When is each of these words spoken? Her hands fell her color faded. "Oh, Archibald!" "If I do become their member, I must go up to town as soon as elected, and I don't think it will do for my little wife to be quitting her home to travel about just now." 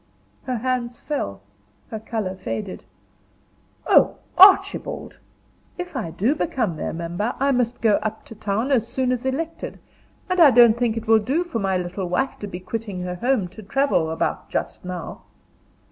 Her 0.45 0.55
hands 0.57 0.99
fell 0.99 1.41
her 1.91 1.99
color 1.99 2.33
faded. 2.35 2.83
"Oh, 3.85 4.15
Archibald!" 4.35 5.19
"If 5.77 5.95
I 5.95 6.09
do 6.09 6.33
become 6.33 6.75
their 6.75 6.91
member, 6.91 7.35
I 7.39 7.51
must 7.51 7.81
go 7.81 7.97
up 8.01 8.25
to 8.25 8.33
town 8.33 8.71
as 8.71 8.87
soon 8.87 9.11
as 9.11 9.25
elected, 9.27 9.77
and 10.27 10.39
I 10.39 10.49
don't 10.49 10.75
think 10.75 10.97
it 10.97 11.05
will 11.05 11.19
do 11.19 11.43
for 11.43 11.59
my 11.59 11.77
little 11.77 12.09
wife 12.09 12.39
to 12.39 12.47
be 12.47 12.59
quitting 12.59 13.01
her 13.01 13.13
home 13.13 13.47
to 13.49 13.61
travel 13.61 14.09
about 14.09 14.49
just 14.49 14.83
now." 14.83 15.21